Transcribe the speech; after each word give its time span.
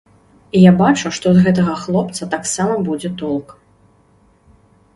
Я 0.59 0.71
бачу, 0.79 1.11
што 1.17 1.33
з 1.35 1.43
гэтага 1.47 1.75
хлопца 1.83 2.29
таксама 2.33 2.73
будзе 2.87 3.13
толк. 3.23 3.57